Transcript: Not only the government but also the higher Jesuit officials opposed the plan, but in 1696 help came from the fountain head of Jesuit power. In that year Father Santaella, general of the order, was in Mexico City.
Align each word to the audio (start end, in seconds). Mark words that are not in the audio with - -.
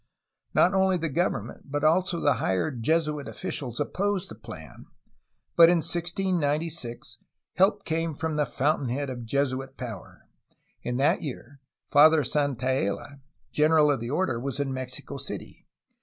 Not 0.55 0.73
only 0.73 0.97
the 0.97 1.09
government 1.09 1.69
but 1.71 1.83
also 1.83 2.19
the 2.19 2.37
higher 2.37 2.71
Jesuit 2.71 3.27
officials 3.27 3.79
opposed 3.79 4.29
the 4.31 4.35
plan, 4.35 4.87
but 5.55 5.69
in 5.69 5.77
1696 5.83 7.19
help 7.57 7.85
came 7.85 8.15
from 8.15 8.33
the 8.35 8.47
fountain 8.47 8.89
head 8.89 9.11
of 9.11 9.25
Jesuit 9.25 9.77
power. 9.77 10.23
In 10.81 10.97
that 10.97 11.21
year 11.21 11.59
Father 11.91 12.23
Santaella, 12.23 13.21
general 13.51 13.91
of 13.91 13.99
the 13.99 14.09
order, 14.09 14.39
was 14.39 14.59
in 14.59 14.73
Mexico 14.73 15.17
City. 15.17 15.67